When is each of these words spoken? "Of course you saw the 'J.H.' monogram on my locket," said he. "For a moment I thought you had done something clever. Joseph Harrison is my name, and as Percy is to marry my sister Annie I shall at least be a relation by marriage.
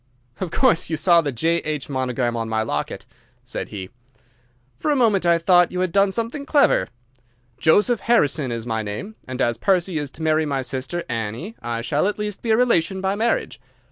"Of 0.39 0.49
course 0.49 0.89
you 0.89 0.97
saw 0.97 1.21
the 1.21 1.31
'J.H.' 1.31 1.87
monogram 1.87 2.35
on 2.35 2.49
my 2.49 2.63
locket," 2.63 3.05
said 3.43 3.69
he. 3.69 3.91
"For 4.79 4.89
a 4.89 4.95
moment 4.95 5.27
I 5.27 5.37
thought 5.37 5.71
you 5.71 5.81
had 5.81 5.91
done 5.91 6.11
something 6.11 6.43
clever. 6.43 6.87
Joseph 7.59 7.99
Harrison 7.99 8.51
is 8.51 8.65
my 8.65 8.81
name, 8.81 9.13
and 9.27 9.39
as 9.39 9.57
Percy 9.59 9.99
is 9.99 10.09
to 10.17 10.23
marry 10.23 10.47
my 10.47 10.63
sister 10.63 11.03
Annie 11.07 11.53
I 11.61 11.81
shall 11.83 12.07
at 12.07 12.17
least 12.17 12.41
be 12.41 12.49
a 12.49 12.57
relation 12.57 12.99
by 12.99 13.13
marriage. 13.13 13.61